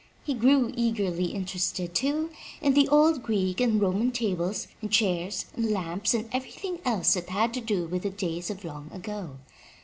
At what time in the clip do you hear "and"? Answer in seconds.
3.61-3.79, 4.81-4.91, 5.55-5.69, 6.15-6.27